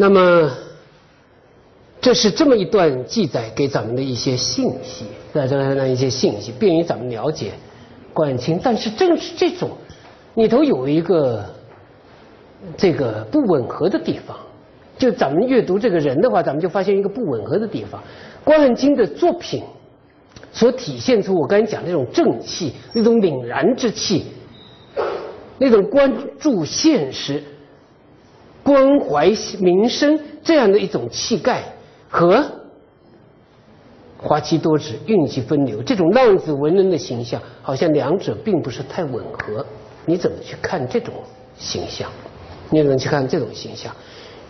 [0.00, 0.48] 那么，
[2.00, 7.50] 这是这么一段记载给咱们的一些信息，在这样一些信息，便于咱们了解
[8.14, 8.60] 关汉卿。
[8.62, 9.70] 但是正是这种
[10.36, 11.44] 里头有一个
[12.76, 14.36] 这个不吻合的地方，
[14.96, 18.00] 就咱们阅读这个人的话，咱们就发现一个不吻合的地方。
[18.44, 19.64] 关汉卿的作品
[20.52, 24.26] 所体现出我刚才讲那种正气、那种凛然之气、
[25.58, 27.42] 那种关注现实。
[28.68, 31.62] 关怀民生这样的一种气概
[32.10, 32.44] 和
[34.18, 39.64] 花期多指、运气分流这种浪子文人的形象，好像两者并不是太吻合。
[40.04, 41.14] 你怎么去看这种
[41.56, 42.10] 形象？
[42.68, 43.90] 你怎么去看这种形象？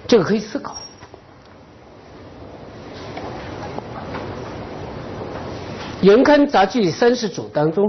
[0.09, 0.75] 这个可以思考。
[6.05, 7.89] 《元刊杂剧三十组》当中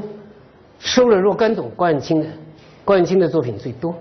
[0.78, 2.28] 收了若干种关汉卿的
[2.86, 3.96] 关汉卿的作品最多。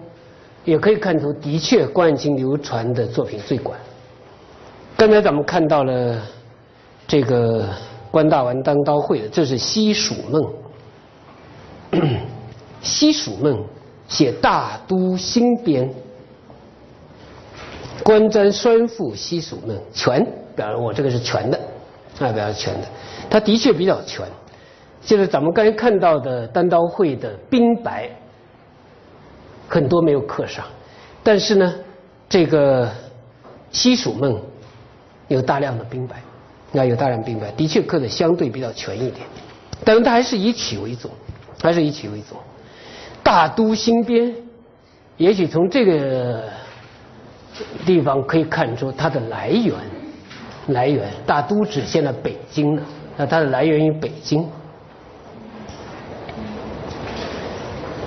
[0.69, 3.75] 也可以看出，的确，关汉卿流传的作品最广。
[4.99, 6.21] 刚才咱们看到了
[7.07, 7.71] 这个
[8.11, 12.03] 关大王当刀会的，这是西蜀梦。
[12.83, 13.65] 西蜀梦
[14.09, 15.91] 写大都新编，
[18.05, 20.23] 关瞻栓赋西蜀梦全，
[20.55, 21.59] 表示我这个是全的，
[22.19, 22.87] 啊，表示全的。
[23.31, 24.27] 它的确比较全，
[25.01, 28.11] 就是咱们刚才看到的单刀会的冰白。
[29.69, 30.65] 很多没有刻上，
[31.23, 31.75] 但是呢，
[32.29, 32.91] 这个
[33.71, 34.41] 西蜀梦
[35.29, 36.17] 有大量的冰白，
[36.81, 39.27] 啊，有大量冰白，的确刻的相对比较全一点，
[39.85, 41.11] 但是它还是以曲为主，
[41.63, 42.37] 还是以曲为主。
[43.23, 44.35] 大都新编，
[45.19, 46.45] 也许从这个
[47.85, 49.75] 地方可以看出它的来源，
[50.69, 52.83] 来源大都指现在北京了，
[53.19, 54.49] 那它的来源于北京。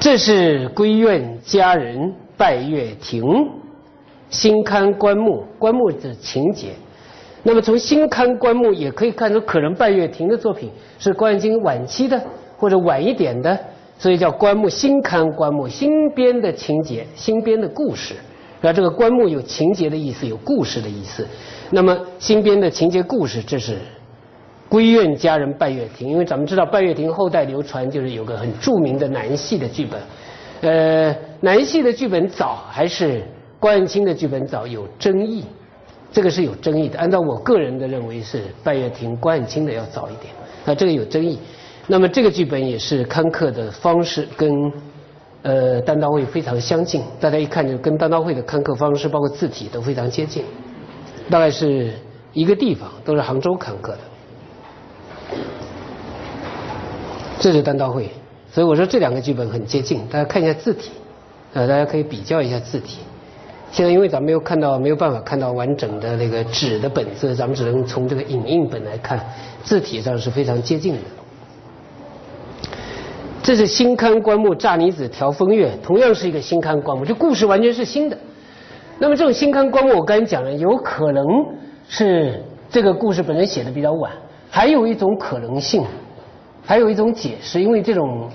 [0.02, 3.24] 这是闺院佳人拜月亭，
[4.32, 6.70] 新刊棺木，棺木的情节。
[7.44, 12.20] 那么从新刊棺木也可以看出，可能拜月亭的作品是关汉卿晚期的
[12.58, 13.56] 或者晚一点的，
[14.00, 18.16] 所以叫棺木新刊棺木新编的情节，新编的故事。
[18.60, 21.28] 然后这个棺木有情节的意思，有故事的意思。
[21.70, 23.78] 那么新编的情节故事，这是。
[24.72, 30.00] 归院佳人拜月亭，因为咱们知道拜月亭后代流传就是有个很著名的南戏的剧本，
[30.62, 33.22] 呃，南戏的剧本早还是
[33.60, 35.44] 关汉卿的剧本早有争议，
[36.14, 36.98] 这个是有争议的。
[36.98, 40.34] 按照我个人的认为是拜月亭关汉卿的要早一点，
[40.66, 41.38] 啊，这个有争议。
[41.88, 44.50] 那么这个剧本也是刊刻的方式跟
[45.42, 50.46] 呃单刀会非常相近，大家一看就跟单刀会的刊刻方式包括字体都非常接近，
[51.30, 51.92] 大概是
[52.32, 54.00] 一个地方，都是杭州刊刻的。
[57.42, 58.08] 这是单刀会，
[58.52, 60.92] 所以我说这两个剧本很接近，大家看一下字体，
[61.54, 63.00] 呃，大家可以比较一下字体。
[63.72, 69.20] 现在因为咱们没有看到，没有办法看到完整的那个纸的本子，咱们只能从这个影印本来看，
[69.64, 71.00] 字体上是非常接近的。
[73.42, 78.16] 这是新刊棺木乍泥子调风月，同样是一个新刊棺木，这故事完全是新的。
[79.00, 81.26] 那么这种新刊棺木，我刚才讲了，有可能
[81.90, 84.12] 是这个故事本身写的比较晚，
[84.52, 85.84] 还有一种可能性。
[86.64, 88.30] 还有一种解释，因为这种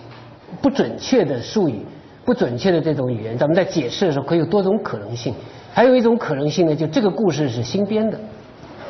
[0.61, 1.85] 不准确的术语、
[2.25, 5.35] 不准确的这种语言，咱们在解释的时候可以有多种可能性。
[5.73, 8.19] 还有一种可能性呢，就这个故事是新编的，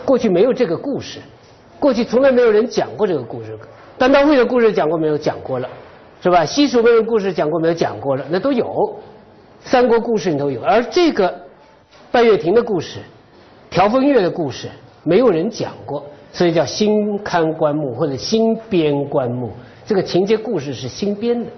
[0.04, 1.20] 过去没有这个故事，
[1.78, 3.58] 过去从来没有人讲过这个故事。
[3.98, 5.18] 单刀会的故事讲过没有？
[5.18, 5.68] 讲过了，
[6.22, 6.44] 是吧？
[6.44, 7.74] 西蜀的故事讲过没有？
[7.74, 8.96] 讲过了，那都有。
[9.60, 11.42] 三国故事里都有，而这个
[12.12, 13.00] 拜月亭的故事、
[13.68, 14.68] 调风月的故事，
[15.02, 16.04] 没有人讲过。
[16.36, 19.48] 所以叫新刊棺木或者新编棺木，
[19.86, 21.50] 这个情节故事是新编的，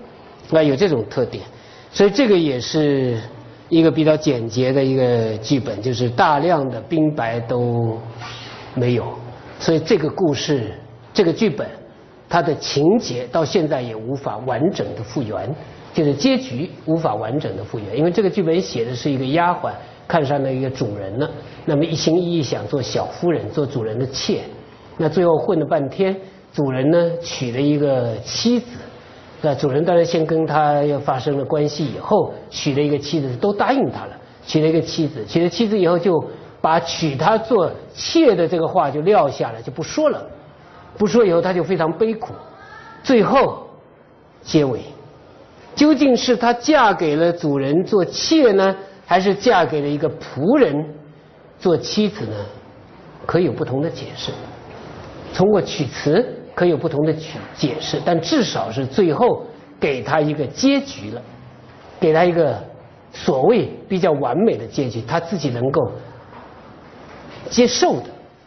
[0.56, 1.42] 啊，有这种特点，
[1.90, 3.18] 所以这个也是
[3.68, 7.98] 一个比较简洁的一个剧本，就是大量的冰白都
[8.74, 9.04] 没有，
[9.58, 10.70] 所以这个故事
[11.12, 11.66] 这个剧本
[12.28, 15.52] 它的情节到现在也无法完整的复原，
[15.92, 19.72] 就是结局无法完整的复原，因为这个剧本写的是一个丫鬟
[20.06, 21.28] 看上了一个主人了，
[21.64, 24.42] 那么一心一意想做小夫人，做主人的妾。
[24.98, 26.14] 那最后混了半天，
[26.52, 28.66] 主人呢娶了一个妻子，
[29.40, 34.12] 那主人当然先跟他要发生了关系，以后娶了一个妻子，都答应他了，
[34.44, 36.22] 娶了一个妻子，娶了妻子以后就
[36.60, 40.26] 把娶她做妾的这个话就撂下了，就不说了，
[40.96, 42.32] 不说以后他就非常悲苦，
[43.02, 43.68] 最后
[44.42, 44.80] 结尾，
[45.76, 48.74] 究竟是她嫁给了主人做妾呢，
[49.06, 50.74] 还是嫁给了一个仆人
[51.60, 52.34] 做妻子呢？
[53.24, 54.32] 可以有不同的解释。
[55.34, 59.44] 通过曲词可以有不同的曲解释，但至少是最后
[59.78, 61.22] 给他一个结局了，
[62.00, 62.62] 给他一个
[63.12, 65.92] 所谓比较完美的结局，他自己能够
[67.48, 68.06] 接受的，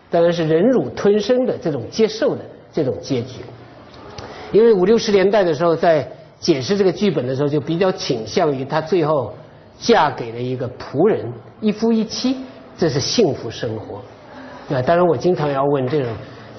[0.09, 2.41] 当然是忍辱吞声的这种接受的
[2.71, 3.39] 这种结局。
[4.51, 6.05] 因为五六十年代的时候，在
[6.39, 9.33] 解释这个剧本的时候，就比较倾向于她最后
[9.79, 11.31] 嫁给了一个仆人，
[11.61, 12.35] 一夫一妻，
[12.77, 14.01] 这是幸福生活。
[14.75, 16.09] 啊，当然我经常要问这种，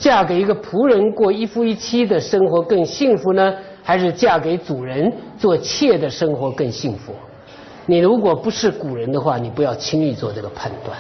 [0.03, 3.55] 嫁给一个仆人过一夫一妻的生活更幸福呢，
[3.85, 7.15] 还是嫁给主人做妾的生活更幸福？
[7.87, 10.99] 你如果不是古人的话，你不要轻易做这个判断，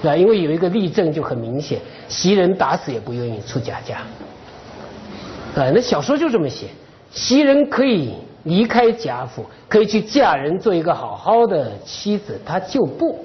[0.00, 0.16] 是吧？
[0.16, 3.96] 因为有一个例证就很明显，袭人打死也不愿意出贾家。
[5.56, 6.68] 啊，那小说就这么写，
[7.10, 8.14] 袭人可以
[8.44, 13.18] 离开贾府，可以去嫁人做一个好好的妻子，她就不，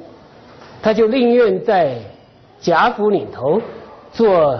[0.82, 2.00] 她就宁愿在
[2.60, 3.62] 贾府里头
[4.12, 4.60] 做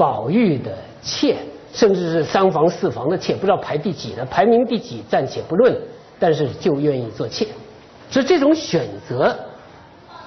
[0.00, 1.36] 宝玉的妾，
[1.74, 5.76] 甚至是三房四房的妾，不知道排第几的，排名第几暂且不论，
[6.18, 7.46] 但是就愿意做妾，
[8.08, 9.36] 所以这种选择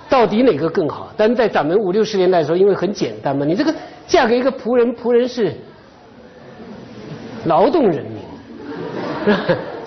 [0.07, 1.11] 到底哪个更好？
[1.17, 3.73] 但是在咱们五六十年代的时候，因为很简单嘛，你这个
[4.05, 5.51] 嫁给一个仆人，仆人是。
[7.45, 9.35] 劳动人民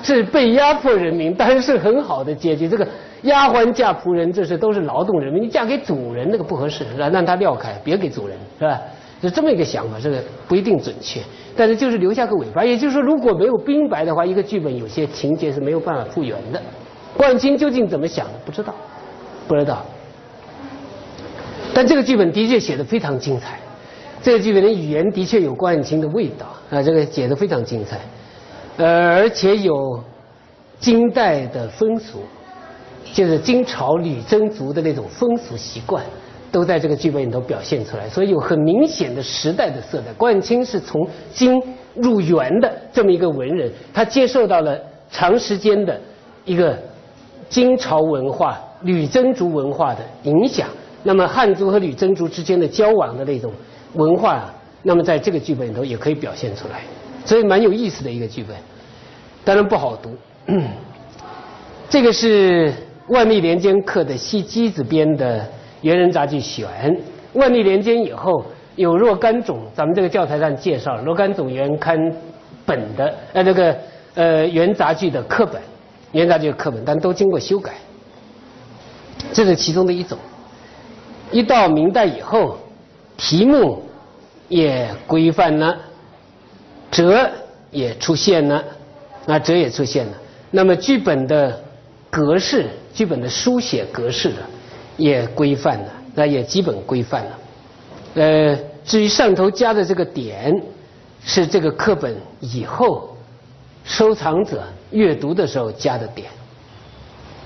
[0.03, 2.69] 是被压迫人民，当然是很好的阶级。
[2.69, 2.87] 这个
[3.23, 5.43] 丫鬟嫁仆人，这是都是劳动人民。
[5.43, 8.79] 你嫁给主人，那个不合适，让让他撂开，别给主人，是吧？
[9.23, 11.21] 是这么一个想法，这个不一定准确，
[11.57, 12.65] 但是就是留下个尾巴。
[12.65, 16.61] 也就是说，如果没有冰白的话，一个剧本有些情节是没有办法复原的。
[17.17, 18.33] 冠清究竟怎么想的？
[18.45, 18.75] 不知道，
[19.49, 19.85] 不知道。
[21.75, 23.59] 但这个剧本的确写的非常精彩。
[24.23, 28.01] 这个剧本的语言的确有关汉卿的味道啊，这个写的非常精彩，
[28.77, 30.03] 呃，而且有
[30.81, 32.23] 金代的风俗，
[33.13, 36.03] 就是金朝女真族的那种风俗习惯，
[36.51, 40.13] 都在这个剧本里头表现出来，所以有很明显的时代的色彩。
[40.15, 41.63] 关汉卿是从金
[41.95, 44.79] 入元的这么一个文人，他接受到了
[45.11, 46.01] 长时间的
[46.45, 46.79] 一个
[47.49, 50.69] 金朝文化、女真族文化的影响，
[51.03, 53.53] 那么汉族和女真族之间的交往的那种。
[53.95, 54.53] 文化，
[54.83, 56.83] 那么在这个剧本里头也可以表现出来，
[57.25, 58.55] 所以蛮有意思的一个剧本，
[59.43, 60.11] 当然不好读。
[61.89, 62.75] 这个是
[63.09, 65.49] 万历年间刻的西机子编的
[65.87, 66.67] 元人杂剧选。
[67.35, 68.45] 万历年间以后
[68.75, 71.97] 有若干种，咱们这个教材上介绍若干种元刊
[72.65, 73.77] 本的呃这个
[74.15, 75.61] 呃元杂剧的课本，
[76.13, 77.73] 元杂剧的课本，但都经过修改，
[79.33, 80.19] 这是其中的一种。
[81.31, 82.59] 一到明代以后，
[83.17, 83.83] 题目。
[84.49, 85.77] 也规范了，
[86.89, 87.29] 折
[87.73, 88.63] 也出现了，
[89.27, 90.13] 啊，折也出现了。
[90.53, 91.61] 那么剧本的
[92.09, 94.37] 格式，剧本的书写格式的
[94.97, 97.39] 也规范了，那也基本规范了。
[98.15, 100.55] 呃，至于上头加的这个点，
[101.23, 103.17] 是这个课本以后
[103.85, 106.29] 收藏者阅读的时候加的点，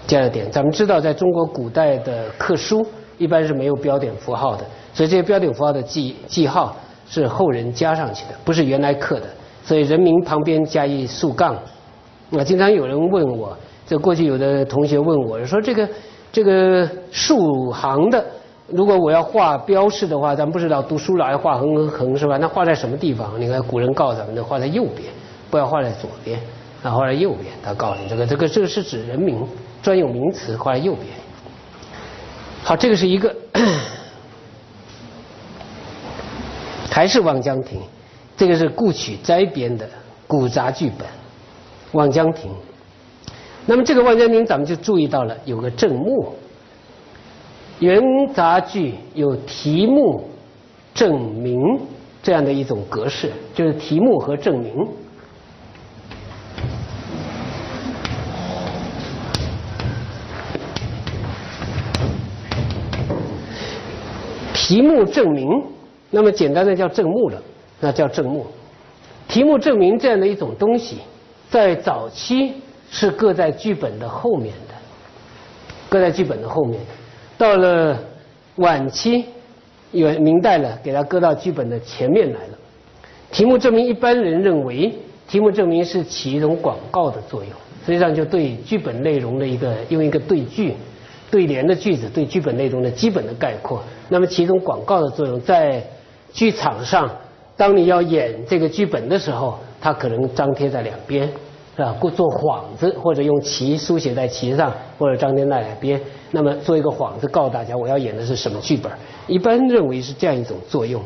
[0.06, 0.50] 加的点。
[0.50, 2.86] 咱们知道，在中国古代的刻书
[3.18, 4.64] 一般是没有标点符号的，
[4.94, 6.76] 所以这些标点符号的记记号。
[7.12, 9.26] 是后人加上去的，不是原来刻的，
[9.64, 11.56] 所以人名旁边加一竖杠。
[12.30, 15.88] 啊，经常有人问我，这过去有的同学问我说，这个
[16.32, 18.24] 这个竖行的，
[18.68, 22.36] 如果我要画标示的话，咱不知道读书老要画横横横是吧？
[22.36, 23.32] 那画在什么地方？
[23.40, 25.12] 你看古人告咱们的，画在右边，
[25.50, 26.40] 不要画在左边，
[26.82, 27.52] 啊，画在右边。
[27.62, 29.46] 他告诉你，这个这个这个是指人名
[29.82, 31.06] 专有名词，画在右边。
[32.62, 33.34] 好，这个是一个。
[36.92, 37.80] 还是望江亭，
[38.36, 39.88] 这个是顾取斋编的
[40.26, 41.06] 古杂剧本
[41.92, 42.50] 《望江亭》。
[43.66, 46.34] 那么这个《万江亭》，咱们就注意到了有个正目，
[47.78, 48.02] 元
[48.34, 50.28] 杂剧有题目、
[50.92, 51.78] 正名
[52.22, 54.74] 这样的一种格式，就是题目和正名。
[64.52, 65.48] 题目正名。
[66.10, 67.40] 那么简单的叫正目了，
[67.78, 68.44] 那叫正目。
[69.28, 70.98] 题目证明这样的一种东西，
[71.48, 72.52] 在早期
[72.90, 74.74] 是搁在剧本的后面的，
[75.88, 76.80] 搁在剧本的后面。
[77.38, 77.98] 到了
[78.56, 79.24] 晚期，
[79.92, 82.58] 有明代了，给它搁到剧本的前面来了。
[83.30, 84.92] 题目证明一般人认为，
[85.28, 87.52] 题目证明是起一种广告的作用，
[87.86, 90.74] 实际上就对剧本内容的一个用一个对句、
[91.30, 93.82] 对联的句子，对剧本内容的基本的概括。
[94.08, 95.82] 那么起一种广告的作用，在
[96.32, 97.08] 剧场上，
[97.56, 101.30] 当你要演这个剧本的时候，它可能张贴在两边，
[101.76, 101.94] 是吧？
[101.98, 106.00] 故做幌子，或者用旗书写在旗上，或者张贴在两边。
[106.32, 108.90] 那么做一个幌子，告诉大家我要演的是什么剧本。
[109.26, 111.02] 一般认为是这样一种作用。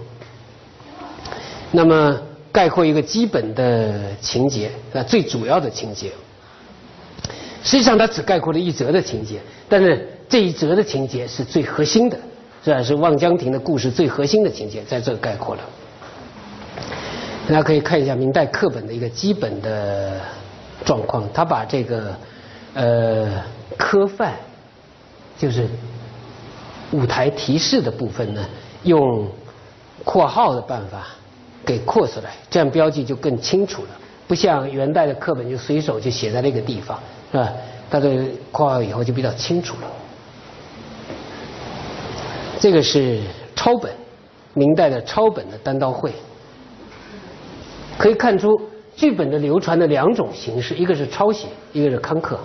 [1.71, 2.21] 那么
[2.53, 6.11] 概括一个基本的情节，啊，最主要的情节。
[7.63, 12.19] 实际上它只概括了一则的情节，但是这一则的情节是最核心的，
[12.63, 15.63] 这是望江亭的故事最核心的情节，在这概括了。
[17.49, 20.21] 大家可以看一下明代课本的一个基本的
[20.85, 22.17] 状况，他把这个
[22.75, 23.43] 呃
[23.77, 24.35] 科范，
[25.39, 25.69] 就是
[26.93, 28.45] 舞台提示的部分呢，
[28.83, 29.29] 用
[30.05, 31.07] 括号的办法
[31.65, 33.89] 给括出来，这样标记就更清楚了。
[34.27, 36.99] 不像元代的课本就随手就写在那个地方，
[37.31, 37.53] 是吧？
[37.91, 39.91] 它的括号以后就比较清楚了。
[42.59, 43.21] 这个是
[43.55, 43.93] 抄本，
[44.55, 46.13] 明代的抄本的单刀会。
[47.99, 48.59] 可以看出
[48.97, 52.39] 剧本的流传的两种形式，一个是抄写，一个是刊刻。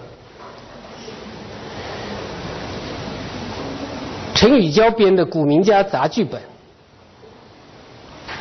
[4.34, 6.42] 陈宇娇编的《古名家杂剧本》，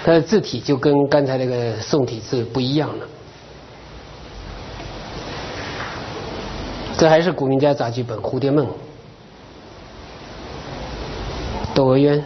[0.05, 3.07] 它的字体就跟刚才那个宋体字不一样了。
[6.97, 8.67] 这还是《古名家杂剧本》《蝴蝶梦》
[11.75, 12.19] 《窦娥冤》。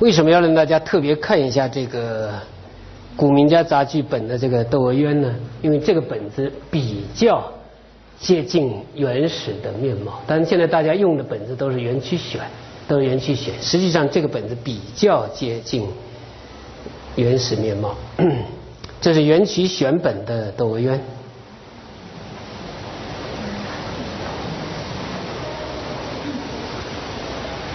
[0.00, 2.32] 为什么要让大家特别看一下这个
[3.16, 5.34] 古名家杂剧本的这个《窦娥冤》呢？
[5.62, 7.52] 因为这个本子比较
[8.18, 10.20] 接近原始的面貌。
[10.26, 12.40] 当然，现在大家用的本子都是元曲选，
[12.88, 13.54] 都是元曲选。
[13.62, 15.86] 实际上，这个本子比较接近
[17.14, 17.94] 原始面貌。
[19.00, 20.98] 这是元曲选本的《窦娥冤》。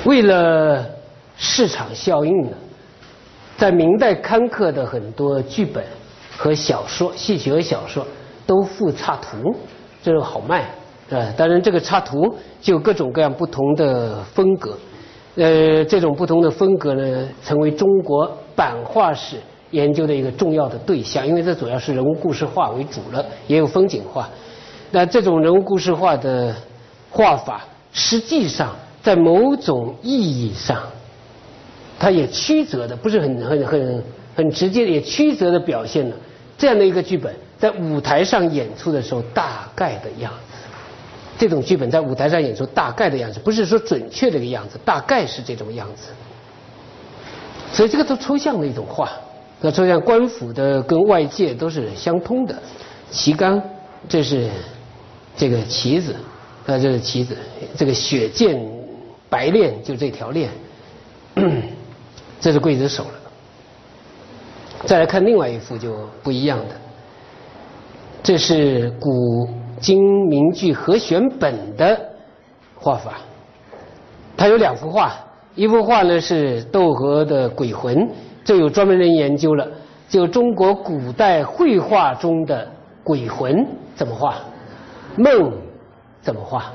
[0.04, 0.86] 为了
[1.38, 2.52] 市场效应呢，
[3.60, 5.84] 在明代刊刻的很多剧本
[6.38, 8.08] 和小说、戏曲和小说
[8.48, 9.54] 都附插图，
[10.02, 10.62] 这个好卖
[11.10, 11.28] 啊。
[11.36, 14.78] 当然，这个插图就各种各样不同的风格，
[15.36, 19.36] 呃，这种不同的风格呢，成为中国版画史
[19.72, 24.30] 研究的一个重要的对象，因为这主要是人物故事画为主了，也有风景画。
[24.90, 26.56] 那这种人物故事画的
[27.12, 28.74] 画法，实际上
[29.04, 30.82] 在某种意义上。
[32.00, 34.04] 它也曲折的，不是很很很
[34.36, 36.16] 很直接的，也曲折的表现了
[36.58, 40.38] 这样的一个剧本在舞台上演出的时候大概的样子。
[41.38, 46.12] 这种剧本在舞台上演出大概的样子，不是说准确的一个样子，大概是这种样子。
[47.72, 49.10] 所以这个都抽象的一种画，
[49.62, 52.56] 那抽象官府的跟外界都是相通的。
[53.12, 53.62] 旗杆，
[54.08, 54.50] 这是
[55.38, 56.14] 这个旗子，
[56.66, 57.38] 啊，这是旗子，
[57.78, 58.60] 这个血溅
[59.30, 60.50] 白链就这条链。
[62.40, 63.12] 这是刽子手了。
[64.86, 66.76] 再来看另外一幅就不一样的，
[68.24, 69.48] 这是古
[69.82, 72.00] 今名句和选本的
[72.76, 73.20] 画法。
[74.38, 75.14] 它有两幅画，
[75.54, 78.10] 一幅画呢是窦娥的鬼魂，
[78.46, 79.68] 这有专门人研究了，
[80.08, 82.66] 就中国古代绘画中的
[83.04, 84.38] 鬼魂怎么画，
[85.18, 85.52] 梦
[86.22, 86.72] 怎么画，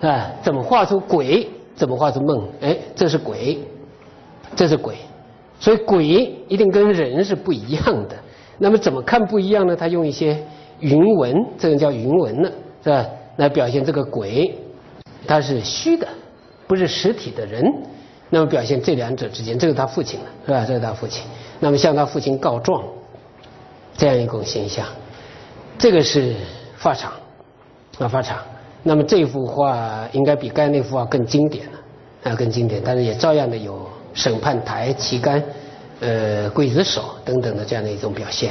[0.00, 2.48] 啊，怎么画出鬼，怎么画出梦？
[2.60, 3.56] 哎，这是鬼。
[4.56, 4.96] 这是鬼，
[5.60, 6.04] 所以鬼
[6.48, 8.16] 一定跟人是不一样的。
[8.58, 9.76] 那么怎么看不一样呢？
[9.76, 10.42] 他用一些
[10.80, 12.50] 云纹，这个叫云纹了，
[12.82, 13.06] 是吧？
[13.36, 14.56] 来表现这个鬼，
[15.26, 16.08] 他是虚的，
[16.66, 17.62] 不是实体的人。
[18.30, 20.64] 那么表现这两者之间，这是他父亲了，是吧？
[20.66, 21.22] 这是他父亲。
[21.60, 22.82] 那么向他父亲告状，
[23.94, 24.86] 这样一种形象。
[25.78, 26.34] 这个是
[26.76, 27.12] 发场，
[27.98, 28.38] 啊发场。
[28.82, 33.86] 那么这幅画应该比刚才那幅画更经典了，啊更经典，但是也照样的有。
[34.16, 35.40] 审判台、旗杆、
[36.00, 38.50] 呃刽子手等等的这样的一种表现，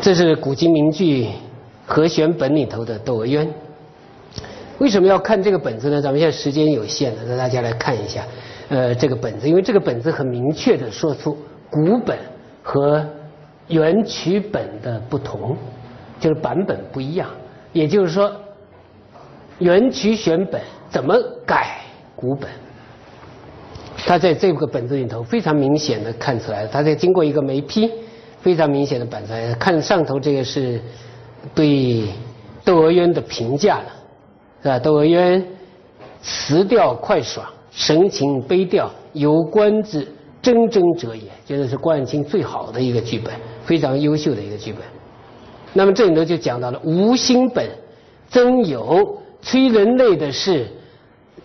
[0.00, 1.28] 这是古今名剧
[1.86, 3.44] 和选本里头的《窦娥冤》。
[4.78, 6.02] 为什么要看这个本子呢？
[6.02, 8.22] 咱们现在时间有限了，让大家来看一下，
[8.68, 11.34] 呃，这个本子，因为这个本子很明确的说出
[11.70, 12.18] 古本
[12.62, 13.02] 和
[13.68, 15.56] 原曲本的不同，
[16.20, 17.26] 就是版本不一样。
[17.72, 18.30] 也就是说，
[19.58, 21.16] 原曲选本怎么
[21.46, 21.78] 改？
[22.16, 22.48] 古本，
[24.06, 27.90] 他在这个本子里头非常明显的看出来，他在经过一个眉批，
[28.40, 29.52] 非常明显的板出来。
[29.54, 30.80] 看上头这个是
[31.54, 31.66] 对
[32.64, 33.92] 《窦娥冤》的评价了，
[34.62, 34.78] 是吧？
[34.80, 35.42] 《窦娥冤》
[36.22, 40.08] 词调快爽，神情悲调，由观之
[40.42, 44.80] 铮铮者也，觉得是关汉卿最好的一个剧本，非常优秀的一个剧本。
[45.74, 47.68] 那么这里头就讲到了无心本，
[48.30, 50.66] 曾有催人泪的事。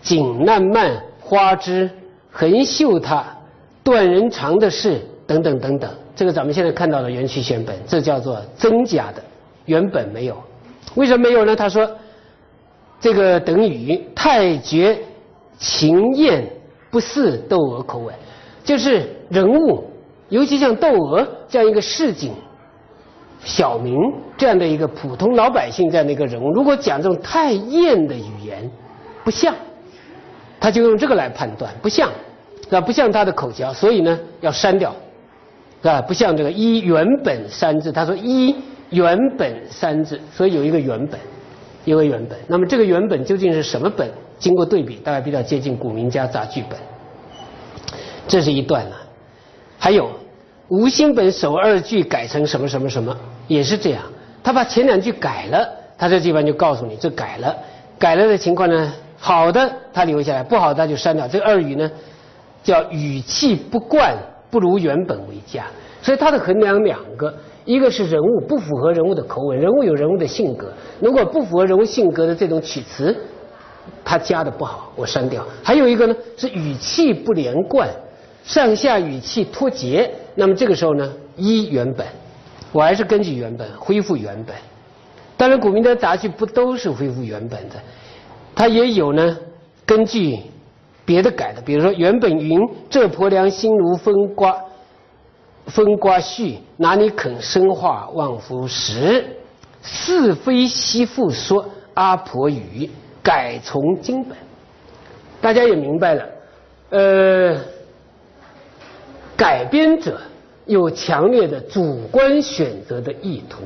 [0.02, 1.88] 锦烂漫花枝
[2.30, 3.24] 横绣它
[3.82, 9.22] 断人肠的事等等等等，这个咱们现在看到的元曲选本，这叫做真假的，
[9.64, 10.36] 原本没有。
[10.96, 11.56] 为什么没有呢？
[11.56, 11.88] 他说，
[13.00, 14.98] 这个等于太绝
[15.58, 16.44] 情艳
[16.90, 18.14] 不似窦娥口吻，
[18.64, 19.84] 就是人物，
[20.28, 22.32] 尤其像窦娥这样一个市井
[23.44, 23.96] 小民
[24.36, 28.70] 这样的一个普通老百姓这样的一个人物，如果讲这种太艳的语言，
[29.24, 29.54] 不像，
[30.62, 32.08] 他就用这个来判断，不像，
[32.62, 32.80] 是吧？
[32.80, 34.94] 不像他的口条，所以呢要删掉，
[35.82, 36.00] 是吧？
[36.00, 38.54] 不像这个一原本三字，他说一
[38.90, 41.18] 原本三字，所以有一个原本，
[41.84, 42.38] 一个原本。
[42.46, 44.08] 那么这个原本究竟是什么本？
[44.38, 46.78] 经过对比，大概比较接近古名家杂剧本。
[48.28, 48.96] 这是一段了，
[49.78, 50.08] 还有
[50.68, 53.16] 吴兴本首二句改成什么什么什么，
[53.48, 54.02] 也是这样。
[54.44, 57.56] 他把前两句改了，他这地方就告诉你这改了，
[57.98, 58.92] 改了的情况呢，
[59.24, 61.28] 好的他留下来，不好他就删掉。
[61.28, 61.88] 这个二语呢，
[62.60, 64.16] 叫语气不惯，
[64.50, 65.64] 不如原本为佳。
[66.02, 67.32] 所以他的衡量两个，
[67.64, 73.16] 一个是人物不符合人物的口吻，人物有人物的性格，如果不符合人物性格的这种曲词，
[74.04, 75.46] 他加的不好，我删掉。
[75.62, 77.88] 还有一个呢，是语气不连贯。
[78.42, 82.04] 上下语气脱节，那么这个时候呢，依原本，
[82.72, 84.56] 我还是根据原本恢复原本。
[85.36, 87.76] 当然，古明的杂剧不都是恢复原本的，
[88.54, 89.36] 它也有呢，
[89.84, 90.38] 根据
[91.04, 91.60] 别的改的。
[91.62, 94.56] 比如说，原本云这婆娘心如风刮，
[95.66, 99.24] 风刮絮，哪里肯生化望夫石？
[99.82, 102.88] 是非媳妇说阿婆语，
[103.22, 104.36] 改从经本。
[105.40, 106.28] 大家也明白了，
[106.90, 107.58] 呃。
[109.34, 110.20] 改编者
[110.66, 113.62] 有强烈的主观选择的意图，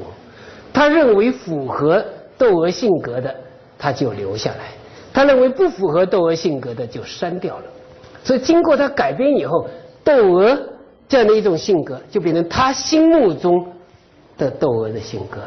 [0.72, 2.02] 他认为符合
[2.38, 3.34] 窦娥性格的，
[3.76, 4.72] 他就留下来；
[5.16, 7.64] 他认为不符合窦娥性格的就删掉了。
[8.22, 9.66] 所以经过他改编以后，
[10.04, 10.54] 窦娥
[11.08, 13.66] 这样的一种性格就变成他心目中
[14.36, 15.40] 的窦娥的性格，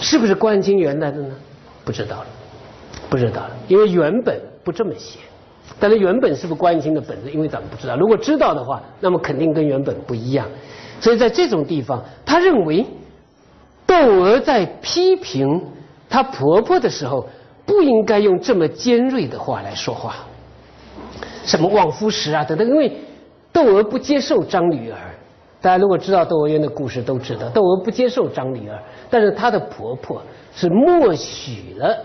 [0.00, 1.32] 是不是关金原来的呢？
[1.84, 2.26] 不知道了，
[3.08, 5.20] 不知道了，因为原本不这么写。
[5.78, 7.30] 但是原本是不是关心的本子？
[7.30, 7.96] 因为咱们不知道。
[7.96, 10.44] 如果知道的话，那么肯定跟原本不一样。
[11.00, 12.84] 所以在这种地方，他认为
[13.86, 15.62] 窦娥在批评
[16.08, 17.28] 她婆婆的时候，
[17.70, 20.16] 不应该用这么尖锐的话来说话，
[21.44, 22.66] 什么望夫石啊等等。
[22.66, 22.92] 因为
[23.52, 24.98] 窦娥不接受张女儿。
[25.60, 30.20] 大家如果知道窦娥冤的故事，都知道窦娥不接受张女儿，但是她的婆婆
[30.52, 31.96] 是默许了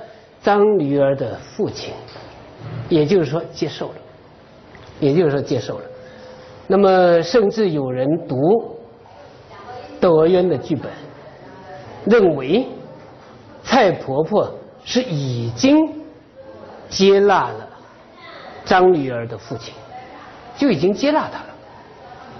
[0.43, 1.91] 张女儿的父亲。
[2.87, 3.95] 也就是说接受了，
[4.99, 5.85] 也就是说接受了。
[6.67, 8.35] 那么甚至有人读
[9.99, 10.91] 《窦娥冤》的剧本，
[12.05, 12.67] 认为
[13.63, 14.53] 蔡婆婆
[14.85, 15.75] 是已经
[16.87, 17.67] 接纳了
[18.63, 19.73] 张女儿的父亲，
[20.57, 21.47] 就已经接纳他了。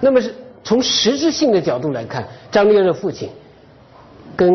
[0.00, 3.28] 那么是从实质性的角度来看，张女儿的父亲
[4.34, 4.50] 跟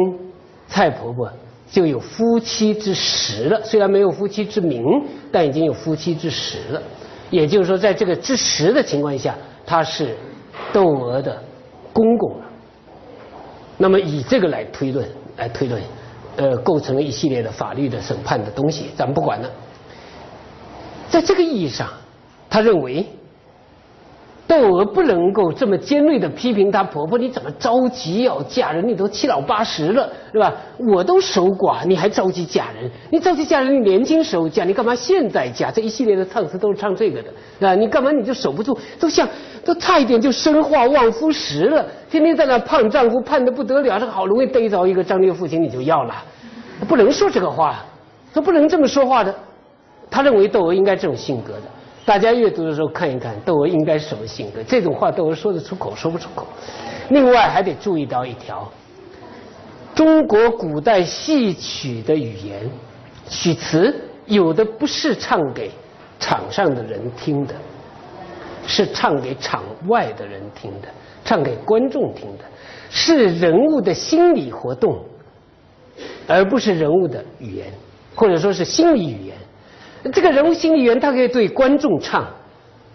[0.68, 1.32] 蔡婆婆。
[1.72, 4.84] 就有夫妻之实了，虽然没有夫妻之名，
[5.32, 6.84] 但已经有夫妻之实了。
[7.30, 9.34] 也就是说，在这个之实的情况下，
[9.66, 10.18] 他是
[10.74, 11.42] 窦娥的
[11.94, 12.46] 公公了。
[13.78, 15.82] 那么以这个来推论，来推论，
[16.38, 19.50] 呃，构成了一系列的法律的审判的东西，咱们不管了。
[21.10, 21.88] 在这个意义上，
[22.50, 23.06] 他认为。
[24.52, 28.86] 窦娥不能够这么尖锐的批评她婆婆，你怎么着急要嫁人？
[28.86, 30.54] 你都七老八十了，是吧？
[30.78, 32.92] 我都守寡，你还着急嫁人？
[33.10, 35.72] 你着急嫁人，你年轻时候嫁，你干嘛现在嫁？
[35.72, 38.78] 这一系列的唱词都是唱这个的，啊，你干嘛你就守不住？
[39.00, 39.26] 都像
[39.64, 46.14] 都差一点就生化望夫石了，天天在那盼丈夫盼的不得了，这个好容易逮着一个张六父亲你就要了，
[46.90, 47.86] 不能说这个话，
[48.34, 49.34] 他不能这么说话的。
[50.10, 51.62] 他认为窦娥应该这种性格的。
[52.04, 54.64] 大家阅读的时候看一看窦娥应该是什么性格？
[54.64, 56.48] 这种话窦娥说得出口，说不出口。
[57.10, 58.70] 另外还得注意到一条：
[59.94, 62.70] 中国古代戏曲的语言
[63.30, 65.70] 曲词，有的不是唱给
[66.20, 67.54] 场上的人听的，
[68.66, 70.88] 是唱给场外的人听的，
[71.24, 72.44] 唱给观众听的，
[72.90, 75.00] 是人物的心理活动，
[76.28, 77.68] 而不是人物的语言，
[78.16, 79.38] 或者说是心理语言。
[80.12, 82.26] 这个人物心理员，他可以对观众唱，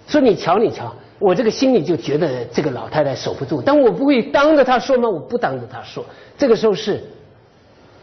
[0.09, 5.09] 说你瞧你瞧，我这个心里就觉得这个老太太守不住，但我不会当着她说吗？
[5.09, 6.05] 我不当着她说，
[6.37, 7.03] 这个时候是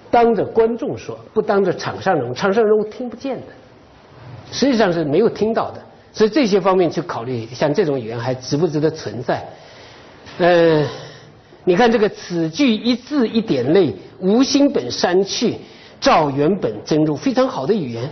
[0.10, 3.48] 当着观众说，不当着场上人物，场上人物听不见的，
[4.52, 5.82] 实际上是没有听到的。
[6.14, 9.44] 所以这些方面去考虑，像这种语言还值不值得存在？
[10.38, 10.86] 呃，
[11.64, 15.56] 你看这个此句一字一点泪，无心本删去，
[16.00, 18.10] 照原本真入，非常好的语言。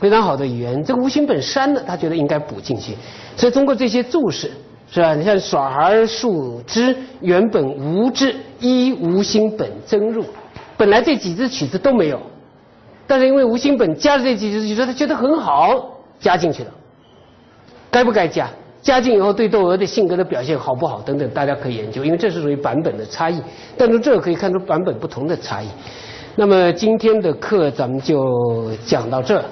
[0.00, 2.94] 非常好的语言，这个吴兴本删了，他觉得应该补进去，
[3.36, 4.50] 所以通过这些注释，
[4.90, 5.14] 是吧？
[5.14, 10.24] 你像耍儿树枝原本无之，依无心本增入，
[10.76, 12.20] 本来这几支曲子都没有，
[13.06, 16.70] 但是因为无心本加了这几支曲子，他觉得很好，加进去了。
[17.90, 18.48] 该不该加？
[18.82, 23.40] 加进以后对窦娥的性格的表现好不好等等，大家可以研究，因为这是属于版本的差异。
[23.78, 25.68] 但从这可以看出版本不同的差异。
[26.36, 29.44] 那么今天的课咱们就讲到这儿。